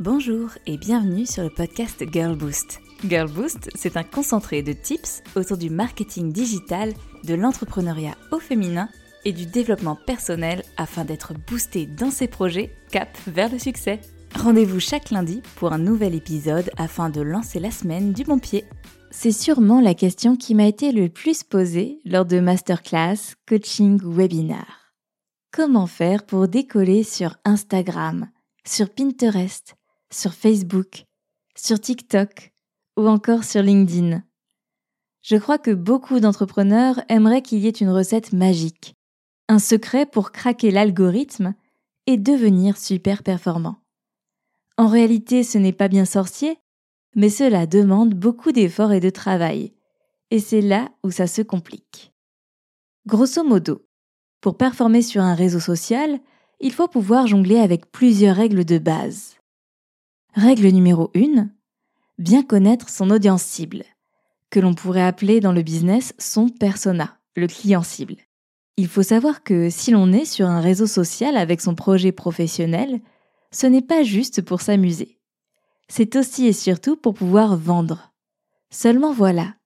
Bonjour 0.00 0.50
et 0.66 0.78
bienvenue 0.78 1.26
sur 1.26 1.42
le 1.42 1.50
podcast 1.50 2.04
Girl 2.12 2.36
Boost. 2.36 2.80
Girl 3.08 3.28
Boost, 3.28 3.68
c'est 3.74 3.96
un 3.96 4.04
concentré 4.04 4.62
de 4.62 4.72
tips 4.72 5.24
autour 5.34 5.56
du 5.56 5.70
marketing 5.70 6.30
digital, 6.30 6.92
de 7.24 7.34
l'entrepreneuriat 7.34 8.14
au 8.30 8.38
féminin 8.38 8.88
et 9.24 9.32
du 9.32 9.44
développement 9.44 9.98
personnel 10.06 10.62
afin 10.76 11.04
d'être 11.04 11.34
boosté 11.34 11.86
dans 11.86 12.12
ses 12.12 12.28
projets 12.28 12.70
cap 12.92 13.08
vers 13.26 13.50
le 13.50 13.58
succès. 13.58 14.00
Rendez-vous 14.36 14.78
chaque 14.78 15.10
lundi 15.10 15.42
pour 15.56 15.72
un 15.72 15.78
nouvel 15.78 16.14
épisode 16.14 16.70
afin 16.76 17.10
de 17.10 17.20
lancer 17.20 17.58
la 17.58 17.72
semaine 17.72 18.12
du 18.12 18.22
bon 18.22 18.38
pied. 18.38 18.66
C'est 19.10 19.32
sûrement 19.32 19.80
la 19.80 19.94
question 19.94 20.36
qui 20.36 20.54
m'a 20.54 20.66
été 20.66 20.92
le 20.92 21.08
plus 21.08 21.42
posée 21.42 21.98
lors 22.04 22.24
de 22.24 22.38
masterclass, 22.38 23.34
coaching 23.48 24.00
ou 24.04 24.12
webinar. 24.12 24.94
Comment 25.50 25.88
faire 25.88 26.24
pour 26.24 26.46
décoller 26.46 27.02
sur 27.02 27.34
Instagram, 27.44 28.28
sur 28.64 28.90
Pinterest, 28.90 29.74
sur 30.12 30.34
Facebook, 30.34 31.04
sur 31.56 31.80
TikTok 31.80 32.52
ou 32.96 33.06
encore 33.08 33.44
sur 33.44 33.62
LinkedIn. 33.62 34.22
Je 35.22 35.36
crois 35.36 35.58
que 35.58 35.70
beaucoup 35.70 36.20
d'entrepreneurs 36.20 37.00
aimeraient 37.08 37.42
qu'il 37.42 37.58
y 37.58 37.66
ait 37.66 37.70
une 37.70 37.90
recette 37.90 38.32
magique, 38.32 38.94
un 39.48 39.58
secret 39.58 40.06
pour 40.06 40.32
craquer 40.32 40.70
l'algorithme 40.70 41.54
et 42.06 42.16
devenir 42.16 42.76
super 42.76 43.22
performant. 43.22 43.76
En 44.76 44.86
réalité, 44.86 45.42
ce 45.42 45.58
n'est 45.58 45.72
pas 45.72 45.88
bien 45.88 46.04
sorcier, 46.04 46.58
mais 47.14 47.30
cela 47.30 47.66
demande 47.66 48.14
beaucoup 48.14 48.52
d'efforts 48.52 48.92
et 48.92 49.00
de 49.00 49.10
travail, 49.10 49.72
et 50.30 50.38
c'est 50.38 50.60
là 50.60 50.88
où 51.02 51.10
ça 51.10 51.26
se 51.26 51.42
complique. 51.42 52.12
Grosso 53.06 53.42
modo, 53.42 53.84
pour 54.40 54.56
performer 54.56 55.02
sur 55.02 55.22
un 55.22 55.34
réseau 55.34 55.60
social, 55.60 56.20
il 56.60 56.72
faut 56.72 56.88
pouvoir 56.88 57.26
jongler 57.26 57.58
avec 57.58 57.90
plusieurs 57.90 58.36
règles 58.36 58.64
de 58.64 58.78
base. 58.78 59.37
Règle 60.38 60.68
numéro 60.68 61.10
1. 61.16 61.48
Bien 62.18 62.44
connaître 62.44 62.90
son 62.90 63.10
audience 63.10 63.42
cible, 63.42 63.82
que 64.50 64.60
l'on 64.60 64.72
pourrait 64.72 65.02
appeler 65.02 65.40
dans 65.40 65.50
le 65.50 65.62
business 65.62 66.14
son 66.16 66.48
persona, 66.48 67.18
le 67.34 67.48
client 67.48 67.82
cible. 67.82 68.14
Il 68.76 68.86
faut 68.86 69.02
savoir 69.02 69.42
que 69.42 69.68
si 69.68 69.90
l'on 69.90 70.12
est 70.12 70.26
sur 70.26 70.46
un 70.46 70.60
réseau 70.60 70.86
social 70.86 71.36
avec 71.36 71.60
son 71.60 71.74
projet 71.74 72.12
professionnel, 72.12 73.00
ce 73.50 73.66
n'est 73.66 73.82
pas 73.82 74.04
juste 74.04 74.40
pour 74.42 74.60
s'amuser. 74.60 75.18
C'est 75.88 76.14
aussi 76.14 76.46
et 76.46 76.52
surtout 76.52 76.94
pour 76.94 77.14
pouvoir 77.14 77.56
vendre. 77.56 78.12
Seulement 78.70 79.12
voilà, 79.12 79.56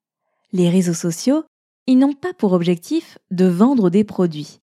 les 0.55 0.71
réseaux 0.71 0.95
sociaux, 0.95 1.45
ils 1.87 1.99
n'ont 1.99 2.15
pas 2.15 2.33
pour 2.33 2.55
objectif 2.55 3.19
de 3.31 3.45
vendre 3.45 3.91
des 3.91 4.05
produits. 4.05 4.61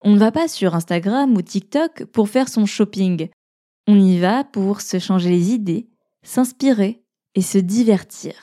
On 0.00 0.12
ne 0.12 0.18
va 0.18 0.32
pas 0.32 0.48
sur 0.48 0.74
Instagram 0.74 1.36
ou 1.36 1.42
TikTok 1.42 2.06
pour 2.06 2.30
faire 2.30 2.48
son 2.48 2.64
shopping 2.64 3.28
on 3.90 3.98
y 3.98 4.18
va 4.20 4.44
pour 4.44 4.80
se 4.80 5.00
changer 5.00 5.30
les 5.30 5.50
idées, 5.50 5.88
s'inspirer 6.22 7.02
et 7.34 7.42
se 7.42 7.58
divertir. 7.58 8.34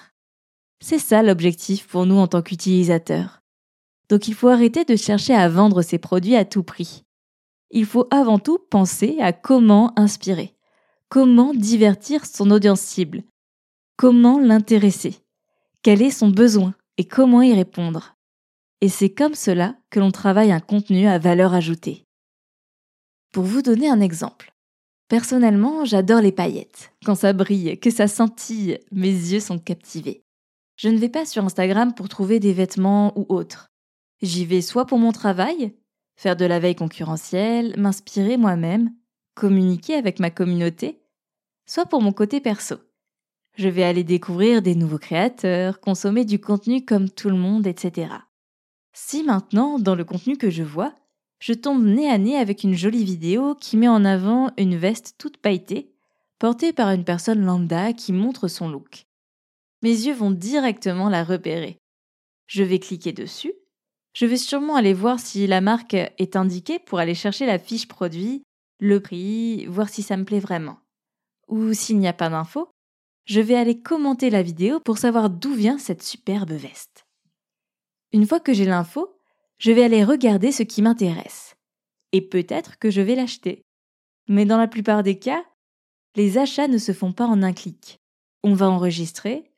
C'est 0.81 0.99
ça 0.99 1.23
l'objectif 1.23 1.87
pour 1.87 2.05
nous 2.05 2.17
en 2.17 2.27
tant 2.27 2.41
qu'utilisateurs. 2.41 3.41
Donc 4.09 4.27
il 4.27 4.33
faut 4.33 4.49
arrêter 4.49 4.83
de 4.83 4.97
chercher 4.97 5.33
à 5.33 5.47
vendre 5.47 5.81
ses 5.81 5.99
produits 5.99 6.35
à 6.35 6.43
tout 6.43 6.63
prix. 6.63 7.03
Il 7.71 7.85
faut 7.85 8.07
avant 8.11 8.39
tout 8.39 8.59
penser 8.69 9.17
à 9.21 9.31
comment 9.31 9.97
inspirer, 9.97 10.53
comment 11.07 11.53
divertir 11.53 12.25
son 12.25 12.51
audience 12.51 12.81
cible, 12.81 13.23
comment 13.95 14.39
l'intéresser, 14.39 15.15
quel 15.81 16.01
est 16.01 16.11
son 16.11 16.29
besoin 16.29 16.75
et 16.97 17.05
comment 17.05 17.41
y 17.41 17.53
répondre. 17.53 18.15
Et 18.81 18.89
c'est 18.89 19.13
comme 19.13 19.33
cela 19.33 19.77
que 19.91 20.01
l'on 20.01 20.11
travaille 20.11 20.51
un 20.51 20.59
contenu 20.59 21.07
à 21.07 21.19
valeur 21.19 21.53
ajoutée. 21.53 22.03
Pour 23.31 23.45
vous 23.45 23.61
donner 23.61 23.89
un 23.89 24.01
exemple, 24.01 24.53
Personnellement, 25.07 25.85
j'adore 25.85 26.21
les 26.21 26.33
paillettes. 26.33 26.91
Quand 27.05 27.15
ça 27.15 27.31
brille, 27.31 27.79
que 27.79 27.89
ça 27.89 28.07
scintille, 28.07 28.79
mes 28.91 29.07
yeux 29.07 29.39
sont 29.39 29.57
captivés. 29.57 30.23
Je 30.75 30.89
ne 30.89 30.97
vais 30.97 31.09
pas 31.09 31.25
sur 31.25 31.45
Instagram 31.45 31.93
pour 31.93 32.09
trouver 32.09 32.39
des 32.39 32.53
vêtements 32.53 33.17
ou 33.17 33.25
autres. 33.29 33.71
J'y 34.21 34.45
vais 34.45 34.61
soit 34.61 34.85
pour 34.85 34.99
mon 34.99 35.11
travail, 35.11 35.73
faire 36.17 36.35
de 36.35 36.45
la 36.45 36.59
veille 36.59 36.75
concurrentielle, 36.75 37.73
m'inspirer 37.77 38.35
moi-même, 38.35 38.91
communiquer 39.33 39.93
avec 39.93 40.19
ma 40.19 40.29
communauté, 40.29 41.01
soit 41.65 41.85
pour 41.85 42.01
mon 42.01 42.11
côté 42.11 42.41
perso. 42.41 42.75
Je 43.55 43.69
vais 43.69 43.83
aller 43.83 44.03
découvrir 44.03 44.61
des 44.61 44.75
nouveaux 44.75 44.99
créateurs, 44.99 45.79
consommer 45.79 46.25
du 46.25 46.39
contenu 46.39 46.83
comme 46.83 47.09
tout 47.09 47.29
le 47.29 47.37
monde, 47.37 47.65
etc. 47.65 48.09
Si 48.93 49.23
maintenant, 49.23 49.79
dans 49.79 49.95
le 49.95 50.03
contenu 50.03 50.37
que 50.37 50.49
je 50.49 50.63
vois, 50.63 50.93
je 51.39 51.53
tombe 51.53 51.83
nez 51.83 52.09
à 52.09 52.17
nez 52.17 52.37
avec 52.37 52.63
une 52.63 52.75
jolie 52.75 53.03
vidéo 53.03 53.55
qui 53.55 53.77
met 53.77 53.87
en 53.87 54.05
avant 54.05 54.51
une 54.57 54.75
veste 54.75 55.15
toute 55.17 55.37
pailletée, 55.37 55.91
portée 56.39 56.73
par 56.73 56.91
une 56.91 57.03
personne 57.03 57.43
lambda 57.43 57.93
qui 57.93 58.13
montre 58.13 58.47
son 58.47 58.69
look. 58.69 59.05
Mes 59.83 59.89
yeux 59.89 60.13
vont 60.13 60.31
directement 60.31 61.09
la 61.09 61.23
repérer. 61.23 61.77
Je 62.47 62.63
vais 62.63 62.79
cliquer 62.79 63.13
dessus. 63.13 63.53
Je 64.13 64.25
vais 64.25 64.37
sûrement 64.37 64.75
aller 64.75 64.93
voir 64.93 65.19
si 65.19 65.45
la 65.45 65.61
marque 65.61 65.93
est 65.93 66.35
indiquée 66.35 66.79
pour 66.79 66.97
aller 66.97 67.13
chercher 67.13 67.45
la 67.45 67.59
fiche 67.59 67.87
produit, 67.87 68.41
le 68.79 68.99
prix, 68.99 69.65
voir 69.67 69.89
si 69.89 70.01
ça 70.01 70.17
me 70.17 70.25
plaît 70.25 70.39
vraiment. 70.39 70.79
Ou 71.47 71.73
s'il 71.73 71.99
n'y 71.99 72.07
a 72.07 72.13
pas 72.13 72.29
d'infos, 72.29 72.69
je 73.25 73.41
vais 73.41 73.55
aller 73.55 73.79
commenter 73.79 74.29
la 74.29 74.41
vidéo 74.41 74.79
pour 74.79 74.97
savoir 74.97 75.29
d'où 75.29 75.53
vient 75.53 75.77
cette 75.77 76.01
superbe 76.01 76.51
veste. 76.51 77.05
Une 78.11 78.25
fois 78.25 78.39
que 78.39 78.53
j'ai 78.53 78.65
l'info, 78.65 79.16
je 79.57 79.71
vais 79.71 79.83
aller 79.83 80.03
regarder 80.03 80.51
ce 80.51 80.63
qui 80.63 80.81
m'intéresse. 80.81 81.55
Et 82.11 82.21
peut-être 82.21 82.79
que 82.79 82.89
je 82.89 83.01
vais 83.01 83.15
l'acheter. 83.15 83.61
Mais 84.27 84.45
dans 84.45 84.57
la 84.57 84.67
plupart 84.67 85.03
des 85.03 85.19
cas, 85.19 85.43
les 86.15 86.37
achats 86.37 86.67
ne 86.67 86.77
se 86.77 86.91
font 86.91 87.13
pas 87.13 87.25
en 87.25 87.43
un 87.43 87.53
clic. 87.53 87.99
On 88.43 88.53
va 88.53 88.69
enregistrer, 88.69 89.51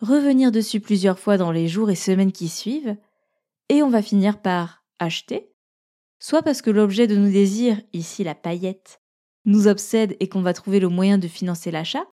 revenir 0.00 0.52
dessus 0.52 0.80
plusieurs 0.80 1.18
fois 1.18 1.36
dans 1.36 1.52
les 1.52 1.68
jours 1.68 1.90
et 1.90 1.94
semaines 1.94 2.32
qui 2.32 2.48
suivent, 2.48 2.96
et 3.68 3.82
on 3.82 3.90
va 3.90 4.02
finir 4.02 4.40
par 4.40 4.84
acheter, 4.98 5.50
soit 6.18 6.42
parce 6.42 6.62
que 6.62 6.70
l'objet 6.70 7.06
de 7.06 7.16
nos 7.16 7.30
désirs, 7.30 7.80
ici 7.92 8.24
la 8.24 8.34
paillette, 8.34 9.00
nous 9.44 9.66
obsède 9.68 10.16
et 10.20 10.28
qu'on 10.28 10.42
va 10.42 10.54
trouver 10.54 10.80
le 10.80 10.88
moyen 10.88 11.18
de 11.18 11.28
financer 11.28 11.70
l'achat, 11.70 12.06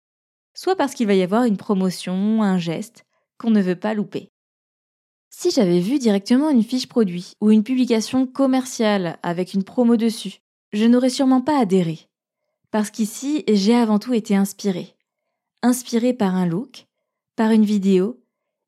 soit 0.54 0.76
parce 0.76 0.94
qu'il 0.94 1.08
va 1.08 1.14
y 1.14 1.22
avoir 1.22 1.44
une 1.44 1.58
promotion, 1.58 2.44
un 2.44 2.58
geste 2.58 3.06
qu'on 3.38 3.52
ne 3.52 3.62
veut 3.62 3.80
pas 3.80 3.94
louper. 3.94 4.31
Si 5.34 5.50
j'avais 5.50 5.80
vu 5.80 5.98
directement 5.98 6.50
une 6.50 6.62
fiche 6.62 6.88
produit 6.88 7.34
ou 7.40 7.52
une 7.52 7.64
publication 7.64 8.28
commerciale 8.28 9.18
avec 9.24 9.54
une 9.54 9.64
promo 9.64 9.96
dessus, 9.96 10.40
je 10.74 10.86
n'aurais 10.86 11.10
sûrement 11.10 11.40
pas 11.40 11.58
adhéré. 11.58 12.00
Parce 12.70 12.92
qu'ici, 12.92 13.46
j'ai 13.48 13.74
avant 13.74 13.98
tout 13.98 14.14
été 14.14 14.36
inspirée. 14.36 14.94
Inspirée 15.64 16.14
par 16.14 16.36
un 16.36 16.46
look, 16.46 16.86
par 17.38 17.52
une 17.52 17.64
vidéo, 17.64 18.22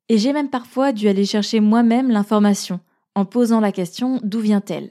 et 0.08 0.16
j'ai 0.16 0.32
même 0.32 0.48
parfois 0.48 0.92
dû 0.92 1.06
aller 1.06 1.26
chercher 1.26 1.60
moi-même 1.60 2.10
l'information 2.10 2.80
en 3.14 3.26
posant 3.26 3.60
la 3.60 3.70
question 3.70 4.18
d'où 4.24 4.40
vient-elle. 4.40 4.90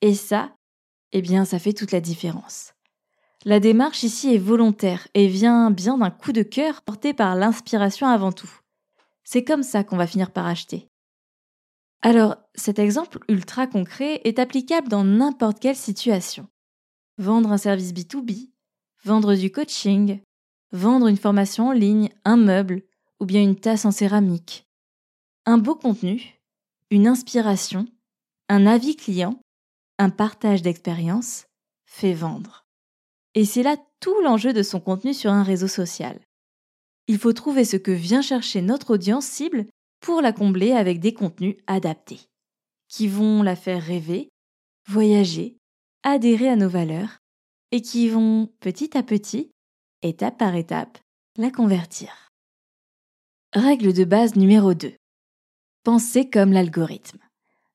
Et 0.00 0.14
ça, 0.14 0.52
eh 1.12 1.22
bien, 1.22 1.44
ça 1.44 1.58
fait 1.58 1.72
toute 1.72 1.92
la 1.92 2.00
différence. 2.00 2.72
La 3.44 3.58
démarche 3.58 4.04
ici 4.04 4.32
est 4.32 4.38
volontaire 4.38 5.08
et 5.14 5.26
vient 5.26 5.70
bien 5.72 5.98
d'un 5.98 6.10
coup 6.10 6.32
de 6.32 6.42
cœur 6.42 6.82
porté 6.82 7.12
par 7.14 7.34
l'inspiration 7.34 8.06
avant 8.06 8.32
tout. 8.32 8.60
C'est 9.24 9.44
comme 9.44 9.62
ça 9.62 9.84
qu'on 9.84 9.96
va 9.96 10.06
finir 10.06 10.30
par 10.30 10.46
acheter. 10.46 10.88
Alors, 12.02 12.36
cet 12.54 12.78
exemple 12.78 13.18
ultra 13.28 13.66
concret 13.66 14.20
est 14.24 14.38
applicable 14.38 14.88
dans 14.88 15.04
n'importe 15.04 15.58
quelle 15.58 15.76
situation. 15.76 16.46
Vendre 17.16 17.50
un 17.50 17.58
service 17.58 17.94
B2B, 17.94 18.50
vendre 19.04 19.34
du 19.34 19.50
coaching, 19.50 20.20
vendre 20.72 21.06
une 21.06 21.16
formation 21.16 21.68
en 21.68 21.72
ligne, 21.72 22.10
un 22.24 22.36
meuble 22.36 22.82
ou 23.20 23.26
bien 23.26 23.42
une 23.42 23.58
tasse 23.58 23.86
en 23.86 23.90
céramique. 23.90 24.66
Un 25.46 25.56
beau 25.56 25.74
contenu, 25.74 26.40
une 26.90 27.06
inspiration, 27.06 27.86
un 28.48 28.66
avis 28.66 28.96
client, 28.96 29.40
un 29.98 30.10
partage 30.10 30.60
d'expérience 30.60 31.46
fait 31.86 32.12
vendre. 32.12 32.66
Et 33.34 33.44
c'est 33.44 33.62
là 33.62 33.76
tout 34.00 34.20
l'enjeu 34.22 34.52
de 34.52 34.62
son 34.62 34.80
contenu 34.80 35.14
sur 35.14 35.30
un 35.30 35.42
réseau 35.42 35.68
social. 35.68 36.20
Il 37.06 37.18
faut 37.18 37.32
trouver 37.32 37.64
ce 37.64 37.76
que 37.76 37.90
vient 37.90 38.22
chercher 38.22 38.62
notre 38.62 38.94
audience 38.94 39.26
cible 39.26 39.66
pour 40.00 40.22
la 40.22 40.32
combler 40.32 40.72
avec 40.72 41.00
des 41.00 41.12
contenus 41.12 41.56
adaptés, 41.66 42.20
qui 42.88 43.08
vont 43.08 43.42
la 43.42 43.56
faire 43.56 43.82
rêver, 43.82 44.30
voyager, 44.86 45.56
adhérer 46.02 46.48
à 46.48 46.56
nos 46.56 46.68
valeurs, 46.68 47.20
et 47.72 47.82
qui 47.82 48.08
vont 48.08 48.50
petit 48.60 48.96
à 48.96 49.02
petit, 49.02 49.50
étape 50.02 50.38
par 50.38 50.54
étape, 50.54 50.98
la 51.36 51.50
convertir. 51.50 52.30
Règle 53.52 53.92
de 53.92 54.04
base 54.04 54.36
numéro 54.36 54.74
2. 54.74 54.94
Pensez 55.84 56.30
comme 56.30 56.52
l'algorithme. 56.52 57.18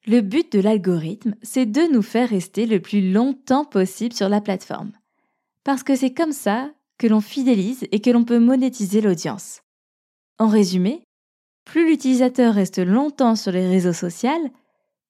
Le 0.05 0.21
but 0.21 0.51
de 0.51 0.59
l'algorithme, 0.59 1.35
c'est 1.41 1.65
de 1.65 1.81
nous 1.91 2.01
faire 2.01 2.29
rester 2.29 2.65
le 2.65 2.81
plus 2.81 3.11
longtemps 3.11 3.65
possible 3.65 4.13
sur 4.13 4.29
la 4.29 4.41
plateforme. 4.41 4.91
Parce 5.63 5.83
que 5.83 5.95
c'est 5.95 6.13
comme 6.13 6.31
ça 6.31 6.71
que 6.99 7.07
l'on 7.07 7.21
fidélise 7.21 7.87
et 7.91 8.01
que 8.01 8.11
l'on 8.11 8.25
peut 8.25 8.39
monétiser 8.39 9.01
l'audience. 9.01 9.61
En 10.37 10.47
résumé, 10.47 11.01
plus 11.65 11.89
l'utilisateur 11.89 12.53
reste 12.53 12.77
longtemps 12.77 13.35
sur 13.35 13.51
les 13.51 13.67
réseaux 13.67 13.93
sociaux, 13.93 14.51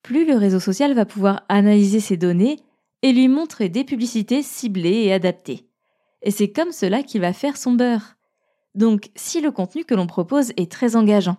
plus 0.03 0.25
le 0.25 0.35
réseau 0.35 0.61
social 0.61 0.93
va 0.93 1.05
pouvoir 1.05 1.43
analyser 1.49 1.99
ses 1.99 2.15
données 2.15 2.59
et 3.01 3.11
lui 3.11 3.27
montrer 3.27 3.67
des 3.67 3.83
publicités 3.83 4.43
ciblées 4.43 5.03
et 5.03 5.13
adaptées. 5.13 5.65
et 6.21 6.31
c'est 6.31 6.51
comme 6.51 6.71
cela 6.71 7.01
qu'il 7.01 7.21
va 7.21 7.33
faire 7.33 7.57
son 7.57 7.73
beurre. 7.73 8.15
Donc, 8.75 9.09
si 9.15 9.41
le 9.41 9.51
contenu 9.51 9.85
que 9.85 9.95
l'on 9.95 10.07
propose 10.07 10.51
est 10.57 10.71
très 10.71 10.95
engageant, 10.95 11.37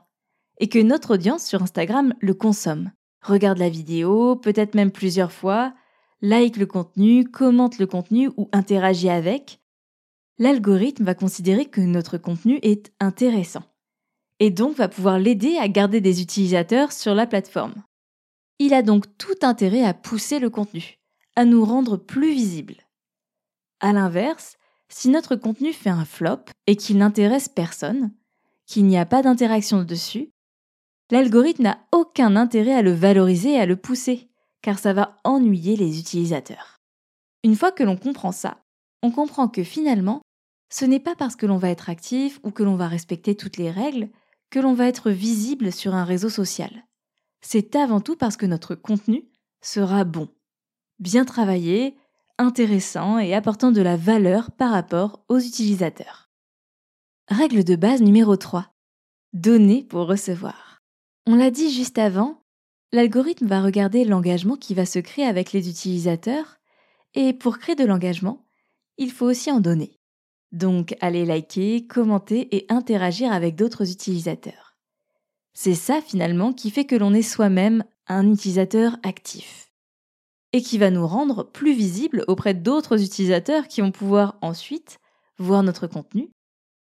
et 0.58 0.69
que 0.69 0.79
notre 0.79 1.14
audience 1.14 1.44
sur 1.44 1.62
Instagram 1.62 2.14
le 2.20 2.35
consomme, 2.35 2.91
regarde 3.23 3.58
la 3.58 3.69
vidéo, 3.69 4.37
peut-être 4.37 4.75
même 4.75 4.91
plusieurs 4.91 5.32
fois, 5.32 5.75
like 6.23 6.56
le 6.56 6.67
contenu, 6.67 7.25
commente 7.25 7.79
le 7.79 7.87
contenu 7.87 8.31
ou 8.37 8.49
interagit 8.52 9.11
avec, 9.11 9.59
l'algorithme 10.40 11.04
va 11.04 11.14
considérer 11.14 11.66
que 11.66 11.82
notre 11.82 12.19
contenu 12.19 12.58
est 12.62 12.92
intéressant 12.98 13.62
et 14.40 14.50
donc 14.50 14.75
va 14.75 14.88
pouvoir 14.88 15.19
l'aider 15.19 15.58
à 15.58 15.69
garder 15.69 16.00
des 16.00 16.22
utilisateurs 16.22 16.92
sur 16.92 17.14
la 17.14 17.26
plateforme. 17.26 17.75
Il 18.58 18.72
a 18.72 18.82
donc 18.82 19.04
tout 19.19 19.37
intérêt 19.42 19.84
à 19.84 19.94
pousser 19.94 20.38
le 20.38 20.48
contenu, 20.48 20.98
à 21.37 21.44
nous 21.44 21.64
rendre 21.64 21.98
plus 21.98 22.32
visibles. 22.32 22.78
A 23.81 23.92
l'inverse, 23.92 24.56
si 24.88 25.10
notre 25.10 25.37
contenu 25.37 25.75
fait 25.75 25.90
un 25.90 26.06
flop 26.06 26.40
et 26.66 26.75
qu'il 26.75 26.96
n'intéresse 26.96 27.48
personne, 27.48 28.10
qu'il 28.66 28.87
n'y 28.87 28.98
a 28.98 29.06
pas 29.06 29.22
d'interaction 29.22 29.82
dessus, 29.82 30.31
l'algorithme 31.10 31.64
n'a 31.64 31.78
aucun 31.92 32.34
intérêt 32.34 32.75
à 32.75 32.82
le 32.82 32.92
valoriser 32.92 33.52
et 33.52 33.60
à 33.60 33.66
le 33.66 33.76
pousser, 33.76 34.31
car 34.62 34.78
ça 34.78 34.94
va 34.94 35.20
ennuyer 35.22 35.76
les 35.76 35.98
utilisateurs. 35.98 36.78
Une 37.44 37.56
fois 37.56 37.72
que 37.72 37.82
l'on 37.82 37.96
comprend 37.96 38.32
ça, 38.32 38.62
on 39.02 39.10
comprend 39.10 39.48
que 39.48 39.64
finalement, 39.64 40.22
ce 40.70 40.84
n'est 40.84 41.00
pas 41.00 41.17
parce 41.17 41.37
que 41.37 41.46
l'on 41.46 41.58
va 41.58 41.69
être 41.69 41.90
actif 41.90 42.40
ou 42.43 42.52
que 42.52 42.62
l'on 42.62 42.76
va 42.76 42.88
respecter 42.88 43.34
toutes 43.34 43.56
les 43.56 43.70
règles 43.70 44.08
que 44.50 44.61
l'on 44.61 44.75
va 44.75 44.87
être 44.87 45.11
visible 45.11 45.72
sur 45.72 45.94
un 45.94 46.05
réseau 46.05 46.28
social. 46.28 46.87
C'est 47.40 47.76
avant 47.76 48.00
tout 48.00 48.17
parce 48.17 48.37
que 48.37 48.46
notre 48.46 48.75
contenu 48.75 49.28
sera 49.61 50.05
bon, 50.05 50.28
bien 50.99 51.25
travaillé, 51.25 51.96
intéressant 52.38 53.19
et 53.19 53.34
apportant 53.34 53.72
de 53.72 53.82
la 53.82 53.96
valeur 53.96 54.50
par 54.50 54.72
rapport 54.72 55.25
aux 55.28 55.38
utilisateurs. 55.38 56.31
Règle 57.28 57.64
de 57.64 57.76
base 57.76 58.02
numéro 58.02 58.37
3. 58.37 58.73
Donner 59.32 59.84
pour 59.84 60.06
recevoir. 60.06 60.82
On 61.26 61.37
l'a 61.37 61.50
dit 61.50 61.70
juste 61.70 61.99
avant, 61.99 62.43
l'algorithme 62.93 63.46
va 63.46 63.62
regarder 63.62 64.05
l'engagement 64.05 64.56
qui 64.56 64.75
va 64.75 64.87
se 64.87 64.99
créer 64.99 65.25
avec 65.25 65.52
les 65.52 65.69
utilisateurs 65.69 66.56
et 67.14 67.32
pour 67.32 67.58
créer 67.58 67.76
de 67.76 67.84
l'engagement, 67.84 68.46
il 68.99 69.12
faut 69.12 69.26
aussi 69.26 69.50
en 69.50 69.61
donner. 69.61 70.00
Donc 70.52 70.97
aller 71.00 71.25
liker, 71.25 71.87
commenter 71.87 72.55
et 72.56 72.67
interagir 72.69 73.32
avec 73.32 73.55
d'autres 73.55 73.91
utilisateurs. 73.91 74.76
C'est 75.52 75.75
ça 75.75 76.00
finalement 76.00 76.52
qui 76.52 76.70
fait 76.70 76.85
que 76.85 76.97
l'on 76.97 77.14
est 77.14 77.23
soi-même 77.23 77.85
un 78.08 78.32
utilisateur 78.32 78.97
actif 79.02 79.70
et 80.52 80.62
qui 80.62 80.79
va 80.79 80.91
nous 80.91 81.06
rendre 81.06 81.44
plus 81.44 81.75
visibles 81.75 82.25
auprès 82.26 82.55
d'autres 82.55 83.02
utilisateurs 83.02 83.69
qui 83.69 83.81
vont 83.81 83.93
pouvoir 83.93 84.37
ensuite 84.43 84.99
voir 85.38 85.62
notre 85.62 85.87
contenu 85.87 86.31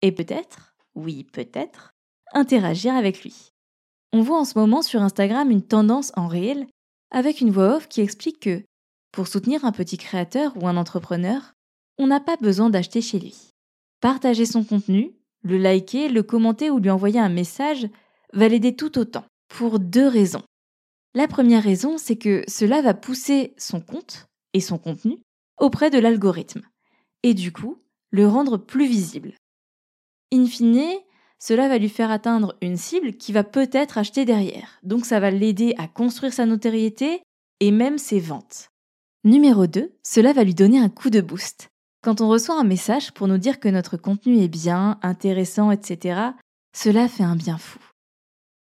et 0.02 0.12
peut-être, 0.12 0.74
oui 0.94 1.24
peut-être, 1.24 1.92
interagir 2.32 2.94
avec 2.94 3.22
lui. 3.22 3.52
On 4.12 4.22
voit 4.22 4.40
en 4.40 4.44
ce 4.44 4.58
moment 4.58 4.82
sur 4.82 5.02
Instagram 5.02 5.50
une 5.50 5.62
tendance 5.62 6.12
en 6.16 6.26
réel 6.26 6.66
avec 7.10 7.40
une 7.40 7.50
voix 7.50 7.76
off 7.76 7.88
qui 7.88 8.00
explique 8.00 8.40
que 8.40 8.62
pour 9.12 9.28
soutenir 9.28 9.64
un 9.64 9.72
petit 9.72 9.98
créateur 9.98 10.52
ou 10.56 10.66
un 10.68 10.76
entrepreneur, 10.76 11.54
on 11.98 12.06
n'a 12.06 12.20
pas 12.20 12.36
besoin 12.36 12.70
d'acheter 12.70 13.02
chez 13.02 13.18
lui. 13.18 13.49
Partager 14.00 14.46
son 14.46 14.64
contenu, 14.64 15.12
le 15.42 15.58
liker, 15.58 16.08
le 16.08 16.22
commenter 16.22 16.70
ou 16.70 16.78
lui 16.78 16.90
envoyer 16.90 17.20
un 17.20 17.28
message 17.28 17.88
va 18.32 18.48
l'aider 18.48 18.74
tout 18.74 18.98
autant, 18.98 19.24
pour 19.48 19.78
deux 19.78 20.06
raisons. 20.06 20.42
La 21.14 21.26
première 21.26 21.62
raison, 21.62 21.98
c'est 21.98 22.16
que 22.16 22.44
cela 22.46 22.82
va 22.82 22.94
pousser 22.94 23.54
son 23.58 23.80
compte 23.80 24.26
et 24.54 24.60
son 24.60 24.78
contenu 24.78 25.18
auprès 25.58 25.90
de 25.90 25.98
l'algorithme, 25.98 26.62
et 27.22 27.34
du 27.34 27.52
coup, 27.52 27.78
le 28.10 28.26
rendre 28.26 28.56
plus 28.56 28.86
visible. 28.86 29.34
In 30.32 30.46
fine, 30.46 31.00
cela 31.38 31.68
va 31.68 31.78
lui 31.78 31.88
faire 31.88 32.10
atteindre 32.10 32.56
une 32.60 32.76
cible 32.76 33.14
qui 33.14 33.32
va 33.32 33.44
peut-être 33.44 33.98
acheter 33.98 34.24
derrière, 34.24 34.78
donc 34.82 35.04
ça 35.04 35.20
va 35.20 35.30
l'aider 35.30 35.74
à 35.78 35.88
construire 35.88 36.32
sa 36.32 36.46
notoriété 36.46 37.22
et 37.60 37.70
même 37.70 37.98
ses 37.98 38.20
ventes. 38.20 38.68
Numéro 39.24 39.66
2, 39.66 39.92
cela 40.02 40.32
va 40.32 40.44
lui 40.44 40.54
donner 40.54 40.78
un 40.78 40.88
coup 40.88 41.10
de 41.10 41.20
boost. 41.20 41.69
Quand 42.02 42.22
on 42.22 42.28
reçoit 42.28 42.58
un 42.58 42.64
message 42.64 43.12
pour 43.12 43.28
nous 43.28 43.36
dire 43.36 43.60
que 43.60 43.68
notre 43.68 43.98
contenu 43.98 44.38
est 44.38 44.48
bien, 44.48 44.98
intéressant, 45.02 45.70
etc., 45.70 46.20
cela 46.72 47.08
fait 47.08 47.24
un 47.24 47.36
bien 47.36 47.58
fou. 47.58 47.78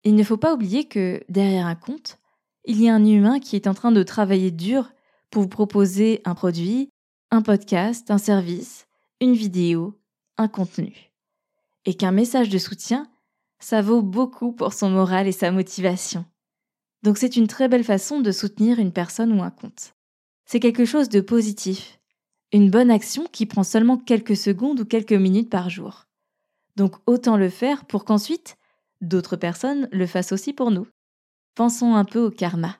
Il 0.03 0.15
ne 0.15 0.23
faut 0.23 0.37
pas 0.37 0.53
oublier 0.53 0.85
que 0.85 1.23
derrière 1.29 1.65
un 1.65 1.75
compte, 1.75 2.19
il 2.65 2.81
y 2.81 2.89
a 2.89 2.93
un 2.93 3.03
humain 3.03 3.39
qui 3.39 3.55
est 3.55 3.67
en 3.67 3.73
train 3.73 3.91
de 3.91 4.03
travailler 4.03 4.51
dur 4.51 4.91
pour 5.31 5.43
vous 5.43 5.49
proposer 5.49 6.21
un 6.25 6.35
produit, 6.35 6.89
un 7.31 7.41
podcast, 7.41 8.11
un 8.11 8.19
service, 8.19 8.85
une 9.19 9.33
vidéo, 9.33 9.99
un 10.37 10.47
contenu. 10.47 11.11
Et 11.85 11.95
qu'un 11.95 12.11
message 12.11 12.49
de 12.49 12.59
soutien, 12.59 13.07
ça 13.59 13.81
vaut 13.81 14.03
beaucoup 14.03 14.51
pour 14.51 14.73
son 14.73 14.91
moral 14.91 15.27
et 15.27 15.31
sa 15.31 15.51
motivation. 15.51 16.25
Donc 17.01 17.17
c'est 17.17 17.35
une 17.35 17.47
très 17.47 17.67
belle 17.67 17.83
façon 17.83 18.21
de 18.21 18.31
soutenir 18.31 18.77
une 18.77 18.93
personne 18.93 19.33
ou 19.33 19.41
un 19.41 19.49
compte. 19.49 19.95
C'est 20.45 20.59
quelque 20.59 20.85
chose 20.85 21.09
de 21.09 21.21
positif 21.21 21.99
une 22.53 22.69
bonne 22.69 22.91
action 22.91 23.25
qui 23.31 23.47
prend 23.47 23.63
seulement 23.63 23.97
quelques 23.97 24.37
secondes 24.37 24.79
ou 24.79 24.85
quelques 24.85 25.11
minutes 25.11 25.49
par 25.49 25.71
jour. 25.71 26.05
Donc 26.75 26.95
autant 27.07 27.35
le 27.35 27.49
faire 27.49 27.85
pour 27.85 28.05
qu'ensuite 28.05 28.57
d'autres 29.01 29.35
personnes 29.35 29.89
le 29.91 30.05
fassent 30.05 30.31
aussi 30.31 30.53
pour 30.53 30.69
nous. 30.69 30.87
Pensons 31.55 31.95
un 31.95 32.05
peu 32.05 32.19
au 32.19 32.29
karma. 32.29 32.77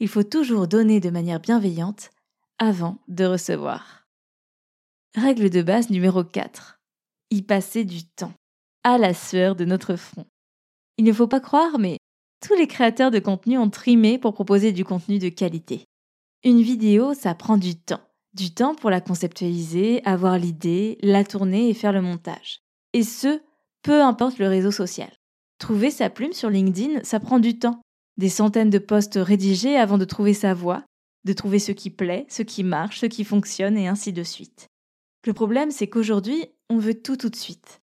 Il 0.00 0.08
faut 0.08 0.24
toujours 0.24 0.66
donner 0.66 0.98
de 1.00 1.10
manière 1.10 1.40
bienveillante 1.40 2.10
avant 2.58 2.98
de 3.06 3.24
recevoir. 3.24 4.06
Règle 5.14 5.50
de 5.50 5.62
base 5.62 5.88
numéro 5.88 6.24
4. 6.24 6.80
Y 7.30 7.42
passer 7.42 7.84
du 7.84 8.04
temps, 8.04 8.34
à 8.82 8.98
la 8.98 9.14
sueur 9.14 9.54
de 9.56 9.64
notre 9.64 9.96
front. 9.96 10.26
Il 10.98 11.04
ne 11.04 11.12
faut 11.12 11.28
pas 11.28 11.40
croire, 11.40 11.78
mais 11.78 11.98
tous 12.46 12.54
les 12.54 12.66
créateurs 12.66 13.10
de 13.10 13.18
contenu 13.18 13.56
ont 13.56 13.70
trimé 13.70 14.18
pour 14.18 14.34
proposer 14.34 14.72
du 14.72 14.84
contenu 14.84 15.18
de 15.18 15.28
qualité. 15.28 15.84
Une 16.44 16.60
vidéo, 16.60 17.14
ça 17.14 17.34
prend 17.34 17.56
du 17.56 17.76
temps 17.76 18.05
du 18.36 18.52
temps 18.52 18.74
pour 18.74 18.90
la 18.90 19.00
conceptualiser, 19.00 20.02
avoir 20.04 20.38
l'idée, 20.38 20.98
la 21.02 21.24
tourner 21.24 21.68
et 21.68 21.74
faire 21.74 21.92
le 21.92 22.02
montage. 22.02 22.60
Et 22.92 23.02
ce, 23.02 23.40
peu 23.82 24.02
importe 24.02 24.38
le 24.38 24.46
réseau 24.46 24.70
social. 24.70 25.10
Trouver 25.58 25.90
sa 25.90 26.10
plume 26.10 26.34
sur 26.34 26.50
LinkedIn, 26.50 27.02
ça 27.02 27.18
prend 27.18 27.38
du 27.38 27.58
temps. 27.58 27.80
Des 28.18 28.28
centaines 28.28 28.70
de 28.70 28.78
posts 28.78 29.18
rédigés 29.20 29.76
avant 29.76 29.98
de 29.98 30.04
trouver 30.04 30.34
sa 30.34 30.54
voix, 30.54 30.84
de 31.24 31.32
trouver 31.32 31.58
ce 31.58 31.72
qui 31.72 31.90
plaît, 31.90 32.26
ce 32.28 32.42
qui 32.42 32.62
marche, 32.62 33.00
ce 33.00 33.06
qui 33.06 33.24
fonctionne 33.24 33.76
et 33.76 33.88
ainsi 33.88 34.12
de 34.12 34.22
suite. 34.22 34.66
Le 35.26 35.32
problème, 35.32 35.70
c'est 35.70 35.88
qu'aujourd'hui, 35.88 36.46
on 36.70 36.78
veut 36.78 36.94
tout 36.94 37.16
tout 37.16 37.30
de 37.30 37.36
suite. 37.36 37.80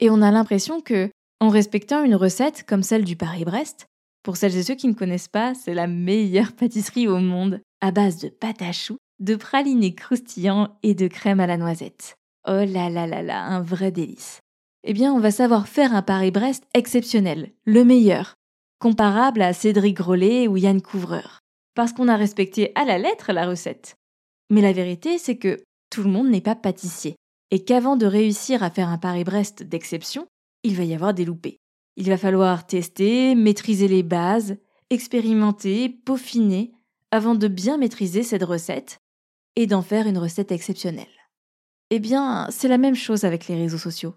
Et 0.00 0.10
on 0.10 0.22
a 0.22 0.30
l'impression 0.30 0.80
que, 0.80 1.08
en 1.40 1.48
respectant 1.48 2.02
une 2.02 2.16
recette 2.16 2.64
comme 2.64 2.82
celle 2.82 3.04
du 3.04 3.16
Paris-Brest, 3.16 3.86
pour 4.22 4.36
celles 4.36 4.56
et 4.56 4.62
ceux 4.62 4.74
qui 4.74 4.88
ne 4.88 4.94
connaissent 4.94 5.28
pas, 5.28 5.54
c'est 5.54 5.74
la 5.74 5.86
meilleure 5.86 6.52
pâtisserie 6.52 7.08
au 7.08 7.18
monde, 7.18 7.60
à 7.80 7.90
base 7.90 8.18
de 8.18 8.28
pâte 8.28 8.62
à 8.62 8.72
choux, 8.72 8.98
de 9.20 9.36
pralinés 9.36 9.94
croustillants 9.94 10.76
et 10.82 10.94
de 10.94 11.08
crème 11.08 11.40
à 11.40 11.46
la 11.46 11.56
noisette. 11.56 12.16
Oh 12.46 12.64
là 12.66 12.90
là 12.90 13.06
là 13.06 13.22
là, 13.22 13.44
un 13.44 13.62
vrai 13.62 13.90
délice. 13.90 14.40
Eh 14.84 14.92
bien, 14.92 15.14
on 15.14 15.20
va 15.20 15.30
savoir 15.30 15.66
faire 15.66 15.94
un 15.94 16.02
Paris-Brest 16.02 16.64
exceptionnel, 16.74 17.52
le 17.64 17.84
meilleur, 17.84 18.34
comparable 18.78 19.40
à 19.40 19.54
Cédric 19.54 19.96
Grolet 19.96 20.46
ou 20.46 20.58
Yann 20.58 20.82
Couvreur, 20.82 21.40
parce 21.74 21.92
qu'on 21.92 22.08
a 22.08 22.16
respecté 22.16 22.72
à 22.74 22.84
la 22.84 22.98
lettre 22.98 23.32
la 23.32 23.46
recette. 23.46 23.94
Mais 24.50 24.60
la 24.60 24.72
vérité, 24.72 25.16
c'est 25.16 25.38
que 25.38 25.62
tout 25.88 26.02
le 26.02 26.10
monde 26.10 26.28
n'est 26.28 26.42
pas 26.42 26.54
pâtissier, 26.54 27.16
et 27.50 27.64
qu'avant 27.64 27.96
de 27.96 28.04
réussir 28.04 28.62
à 28.62 28.70
faire 28.70 28.88
un 28.88 28.98
Paris-Brest 28.98 29.62
d'exception, 29.62 30.26
il 30.64 30.76
va 30.76 30.84
y 30.84 30.94
avoir 30.94 31.14
des 31.14 31.24
loupés. 31.24 31.56
Il 31.96 32.10
va 32.10 32.18
falloir 32.18 32.66
tester, 32.66 33.34
maîtriser 33.34 33.88
les 33.88 34.02
bases, 34.02 34.56
expérimenter, 34.90 35.88
peaufiner, 35.88 36.72
avant 37.10 37.36
de 37.36 37.48
bien 37.48 37.78
maîtriser 37.78 38.22
cette 38.22 38.42
recette 38.42 38.98
et 39.56 39.66
d'en 39.66 39.82
faire 39.82 40.06
une 40.06 40.18
recette 40.18 40.52
exceptionnelle. 40.52 41.06
Eh 41.90 41.98
bien, 41.98 42.48
c'est 42.50 42.68
la 42.68 42.78
même 42.78 42.94
chose 42.94 43.24
avec 43.24 43.46
les 43.48 43.56
réseaux 43.56 43.78
sociaux. 43.78 44.14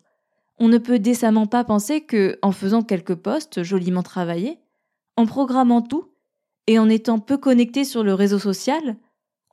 On 0.60 0.67
ne 0.67 0.77
peut 0.77 1.00
décemment 1.00 1.46
pas 1.46 1.63
penser 1.63 2.01
que, 2.01 2.39
en 2.41 2.51
faisant 2.51 2.82
quelques 2.82 3.15
posts 3.15 3.63
joliment 3.63 4.03
travaillés, 4.03 4.60
en 5.15 5.25
programmant 5.25 5.82
tout, 5.82 6.13
et 6.67 6.79
en 6.79 6.89
étant 6.89 7.20
peu 7.20 7.38
connecté 7.38 7.86
sur 7.86 8.03
le 8.03 8.13
réseau 8.13 8.39
social, 8.39 8.98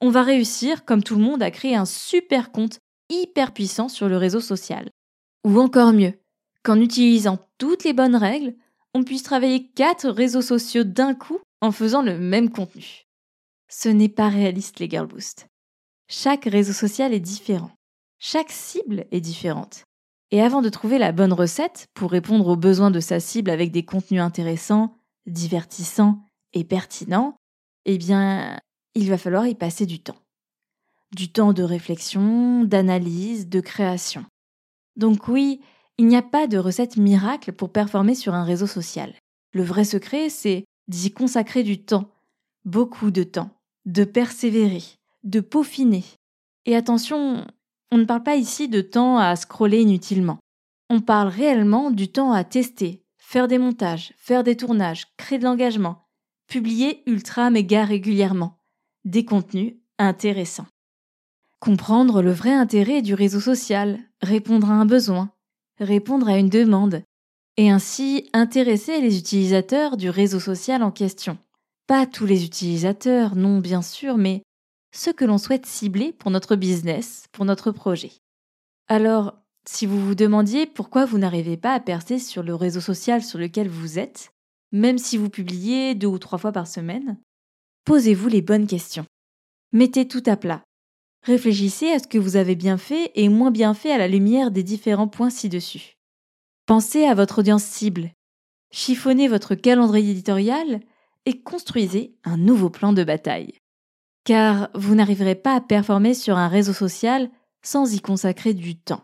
on 0.01 0.11
va 0.11 0.23
réussir, 0.23 0.85
comme 0.85 1.03
tout 1.03 1.17
le 1.17 1.23
monde, 1.23 1.43
à 1.43 1.51
créer 1.51 1.77
un 1.77 1.85
super 1.85 2.51
compte 2.51 2.79
hyper 3.09 3.53
puissant 3.53 3.89
sur 3.89 4.09
le 4.09 4.17
réseau 4.17 4.41
social. 4.41 4.91
Ou 5.45 5.61
encore 5.61 5.93
mieux, 5.93 6.15
qu'en 6.63 6.81
utilisant 6.81 7.39
toutes 7.59 7.85
les 7.85 7.93
bonnes 7.93 8.17
règles, 8.17 8.55
on 8.95 9.05
puisse 9.05 9.23
travailler 9.23 9.71
quatre 9.73 10.09
réseaux 10.09 10.43
sociaux 10.43 10.85
d'un 10.85 11.15
coup 11.15 11.39
en 11.61 11.73
faisant 11.73 12.03
le 12.03 12.19
même 12.19 12.51
contenu. 12.51 13.07
Ce 13.69 13.89
n'est 13.89 14.09
pas 14.09 14.29
réaliste 14.29 14.79
les 14.81 14.89
Girl 14.89 15.07
Boost. 15.07 15.47
Chaque 16.09 16.45
réseau 16.45 16.73
social 16.73 17.15
est 17.15 17.21
différent. 17.21 17.71
Chaque 18.19 18.51
cible 18.51 19.07
est 19.11 19.21
différente. 19.21 19.85
Et 20.31 20.43
avant 20.43 20.63
de 20.63 20.69
trouver 20.69 20.99
la 20.99 21.13
bonne 21.13 21.33
recette 21.33 21.87
pour 21.95 22.11
répondre 22.11 22.47
aux 22.49 22.57
besoins 22.57 22.91
de 22.91 23.01
sa 23.01 23.21
cible 23.21 23.51
avec 23.51 23.71
des 23.71 23.85
contenus 23.85 24.21
intéressants, 24.21 24.97
divertissants 25.27 26.25
et 26.53 26.65
pertinents, 26.65 27.37
eh 27.85 27.99
bien, 27.99 28.59
il 28.95 29.09
va 29.09 29.19
falloir 29.19 29.47
y 29.47 29.55
passer 29.55 29.87
du 29.87 30.01
temps. 30.01 30.17
du 31.15 31.31
temps 31.31 31.53
de 31.53 31.63
réflexion, 31.63 32.65
d'analyse, 32.65 33.49
de 33.49 33.61
création. 33.61 34.25
Donc 34.97 35.29
oui, 35.29 35.61
il 35.97 36.07
n'y 36.07 36.17
a 36.17 36.23
pas 36.23 36.47
de 36.47 36.59
recette 36.59 36.97
miracle 36.97 37.53
pour 37.53 37.71
performer 37.71 38.15
sur 38.15 38.35
un 38.35 38.45
réseau 38.45 38.67
social. 38.67 39.15
Le 39.53 39.63
vrai 39.63 39.85
secret, 39.85 40.29
c'est 40.29 40.65
d'y 40.89 41.13
consacrer 41.13 41.63
du 41.63 41.83
temps, 41.83 42.11
beaucoup 42.65 43.11
de 43.13 43.23
temps, 43.23 43.51
de 43.87 44.05
persévérer, 44.05 44.83
de 45.25 45.41
peaufiner. 45.41 46.05
Et 46.67 46.77
attention, 46.77 47.47
on 47.91 47.99
ne 47.99 48.05
parle 48.05 48.23
pas 48.23 48.37
ici 48.37 48.69
de 48.69 48.81
temps 48.81 49.19
à 49.19 49.35
scroller 49.37 49.83
inutilement. 49.83 50.39
On 50.91 51.01
parle 51.01 51.29
réellement 51.29 51.91
du 51.91 52.09
temps 52.09 52.33
à 52.33 52.45
tester, 52.45 53.05
faire 53.19 53.49
des 53.49 53.59
montages, 53.59 54.15
faire 54.19 54.45
des 54.45 54.57
tournages, 54.57 55.07
créer 55.17 55.39
de 55.39 55.45
l'engagement, 55.45 56.07
publier 56.47 57.03
ultra 57.07 57.51
méga 57.51 57.85
régulièrement, 57.85 58.59
des 59.05 59.25
contenus 59.25 59.75
intéressants. 59.99 60.67
Comprendre 61.61 62.21
le 62.21 62.33
vrai 62.33 62.53
intérêt 62.53 63.01
du 63.01 63.15
réseau 63.15 63.41
social, 63.41 63.99
répondre 64.21 64.71
à 64.71 64.75
un 64.75 64.87
besoin, 64.87 65.31
répondre 65.81 66.29
à 66.29 66.39
une 66.39 66.51
demande, 66.51 67.03
et 67.57 67.71
ainsi 67.71 68.29
intéresser 68.33 69.01
les 69.01 69.19
utilisateurs 69.19 69.97
du 69.97 70.11
réseau 70.11 70.41
social 70.41 70.83
en 70.83 70.91
question. 70.91 71.39
Pas 71.87 72.07
tous 72.07 72.27
les 72.27 72.45
utilisateurs, 72.45 73.37
non 73.37 73.59
bien 73.59 73.83
sûr, 73.83 74.17
mais 74.17 74.43
ceux 74.95 75.13
que 75.13 75.25
l'on 75.25 75.39
souhaite 75.39 75.67
cibler 75.67 76.13
pour 76.13 76.31
notre 76.31 76.57
business, 76.57 77.27
pour 77.33 77.45
notre 77.45 77.73
projet. 77.73 78.13
Alors, 78.89 79.35
si 79.67 79.87
vous 79.87 80.01
vous 80.01 80.15
demandiez 80.15 80.67
pourquoi 80.67 81.05
vous 81.05 81.19
n'arrivez 81.19 81.57
pas 81.57 81.75
à 81.75 81.81
percer 81.81 82.19
sur 82.19 82.43
le 82.43 82.55
réseau 82.55 82.81
social 82.81 83.23
sur 83.23 83.39
lequel 83.39 83.69
vous 83.69 83.99
êtes, 83.99 84.31
même 84.73 84.99
si 84.99 85.17
vous 85.17 85.31
publiez 85.31 85.95
deux 85.95 86.07
ou 86.07 86.19
trois 86.19 86.39
fois 86.39 86.53
par 86.53 86.67
semaine, 86.67 87.19
posez-vous 87.85 88.29
les 88.29 88.43
bonnes 88.43 88.67
questions. 88.67 89.07
Mettez 89.73 90.07
tout 90.07 90.23
à 90.27 90.37
plat. 90.37 90.63
Réfléchissez 91.23 91.91
à 91.91 91.99
ce 91.99 92.07
que 92.07 92.19
vous 92.19 92.37
avez 92.37 92.55
bien 92.55 92.77
fait 92.77 93.11
et 93.15 93.29
moins 93.29 93.51
bien 93.51 93.75
fait 93.75 93.91
à 93.91 93.99
la 93.99 94.09
lumière 94.09 94.51
des 94.51 94.63
différents 94.63 95.09
points 95.09 95.31
ci-dessus. 95.31 95.95
Pensez 96.67 97.05
à 97.05 97.15
votre 97.15 97.41
audience 97.41 97.65
cible. 97.65 98.11
Chiffonnez 98.71 99.29
votre 99.29 99.55
calendrier 99.55 100.13
éditorial 100.13 100.81
et 101.25 101.43
construisez 101.43 102.17
un 102.25 102.37
nouveau 102.37 102.69
plan 102.69 102.93
de 102.93 103.05
bataille. 103.05 103.55
Car 104.25 104.71
vous 104.75 104.95
n'arriverez 104.95 105.35
pas 105.35 105.55
à 105.55 105.61
performer 105.61 106.15
sur 106.15 106.37
un 106.37 106.49
réseau 106.49 106.73
social 106.73 107.29
sans 107.63 107.95
y 107.95 108.01
consacrer 108.01 108.55
du 108.55 108.77
temps. 108.77 109.03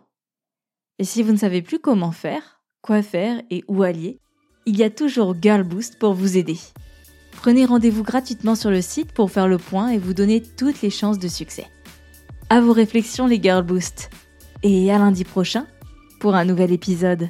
Et 0.99 1.03
si 1.03 1.23
vous 1.23 1.31
ne 1.31 1.37
savez 1.37 1.61
plus 1.61 1.79
comment 1.79 2.11
faire, 2.11 2.61
quoi 2.81 3.01
faire 3.01 3.41
et 3.49 3.63
où 3.67 3.83
aller, 3.83 4.19
il 4.65 4.77
y 4.77 4.83
a 4.83 4.89
toujours 4.89 5.35
Girl 5.41 5.63
Boost 5.63 5.97
pour 5.99 6.13
vous 6.13 6.37
aider. 6.37 6.57
Prenez 7.31 7.65
rendez-vous 7.65 8.03
gratuitement 8.03 8.55
sur 8.55 8.69
le 8.69 8.81
site 8.81 9.13
pour 9.13 9.31
faire 9.31 9.47
le 9.47 9.57
point 9.57 9.89
et 9.89 9.97
vous 9.97 10.13
donner 10.13 10.41
toutes 10.41 10.81
les 10.81 10.91
chances 10.91 11.17
de 11.17 11.27
succès. 11.27 11.67
À 12.49 12.61
vos 12.61 12.73
réflexions 12.73 13.27
les 13.27 13.41
Girl 13.41 13.63
Boost. 13.63 14.09
Et 14.63 14.91
à 14.91 14.99
lundi 14.99 15.23
prochain 15.23 15.65
pour 16.19 16.35
un 16.35 16.45
nouvel 16.45 16.71
épisode. 16.71 17.29